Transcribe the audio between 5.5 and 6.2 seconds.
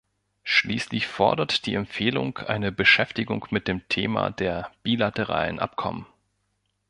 Abkommen.